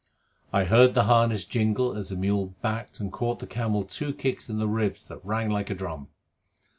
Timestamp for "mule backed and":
2.15-3.11